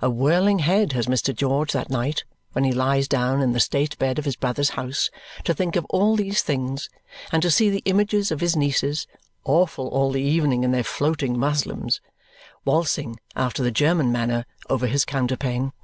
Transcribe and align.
A 0.00 0.08
whirling 0.08 0.60
head 0.60 0.92
has 0.92 1.08
Mr. 1.08 1.36
George 1.36 1.72
that 1.72 1.90
night 1.90 2.24
when 2.52 2.64
he 2.64 2.72
lies 2.72 3.06
down 3.06 3.42
in 3.42 3.52
the 3.52 3.60
state 3.60 3.98
bed 3.98 4.18
of 4.18 4.24
his 4.24 4.34
brother's 4.34 4.70
house 4.70 5.10
to 5.44 5.52
think 5.52 5.76
of 5.76 5.84
all 5.90 6.16
these 6.16 6.40
things 6.40 6.88
and 7.30 7.42
to 7.42 7.50
see 7.50 7.68
the 7.68 7.82
images 7.84 8.30
of 8.30 8.40
his 8.40 8.56
nieces 8.56 9.06
(awful 9.44 9.88
all 9.88 10.10
the 10.10 10.22
evening 10.22 10.64
in 10.64 10.70
their 10.70 10.82
floating 10.82 11.38
muslins) 11.38 12.00
waltzing, 12.64 13.20
after 13.36 13.62
the 13.62 13.70
German 13.70 14.10
manner, 14.10 14.46
over 14.70 14.86
his 14.86 15.04
counterpane. 15.04 15.74